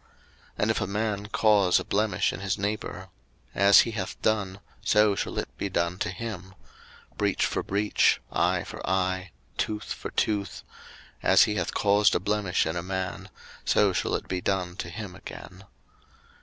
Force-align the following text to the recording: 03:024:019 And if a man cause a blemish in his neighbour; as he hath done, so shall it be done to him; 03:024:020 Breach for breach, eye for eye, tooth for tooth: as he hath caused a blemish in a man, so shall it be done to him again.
03:024:019 0.00 0.08
And 0.62 0.70
if 0.70 0.80
a 0.80 0.86
man 0.86 1.26
cause 1.26 1.78
a 1.78 1.84
blemish 1.84 2.32
in 2.32 2.40
his 2.40 2.56
neighbour; 2.56 3.10
as 3.54 3.80
he 3.80 3.90
hath 3.90 4.18
done, 4.22 4.60
so 4.80 5.14
shall 5.14 5.38
it 5.38 5.54
be 5.58 5.68
done 5.68 5.98
to 5.98 6.08
him; 6.08 6.54
03:024:020 7.10 7.18
Breach 7.18 7.44
for 7.44 7.62
breach, 7.62 8.20
eye 8.32 8.64
for 8.64 8.88
eye, 8.88 9.30
tooth 9.58 9.92
for 9.92 10.10
tooth: 10.12 10.62
as 11.22 11.42
he 11.42 11.56
hath 11.56 11.74
caused 11.74 12.14
a 12.14 12.18
blemish 12.18 12.64
in 12.64 12.76
a 12.76 12.82
man, 12.82 13.28
so 13.66 13.92
shall 13.92 14.14
it 14.14 14.26
be 14.26 14.40
done 14.40 14.74
to 14.76 14.88
him 14.88 15.14
again. 15.14 15.64